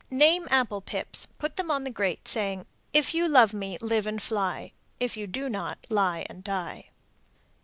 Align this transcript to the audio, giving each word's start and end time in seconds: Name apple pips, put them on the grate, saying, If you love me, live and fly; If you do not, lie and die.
Name 0.09 0.47
apple 0.49 0.81
pips, 0.81 1.27
put 1.37 1.57
them 1.57 1.69
on 1.69 1.83
the 1.83 1.91
grate, 1.91 2.27
saying, 2.27 2.65
If 2.91 3.13
you 3.13 3.29
love 3.29 3.53
me, 3.53 3.77
live 3.81 4.07
and 4.07 4.19
fly; 4.19 4.71
If 4.99 5.15
you 5.15 5.27
do 5.27 5.47
not, 5.47 5.77
lie 5.91 6.25
and 6.27 6.43
die. 6.43 6.85